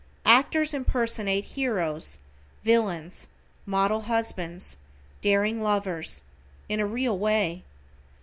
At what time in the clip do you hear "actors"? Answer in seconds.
0.25-0.73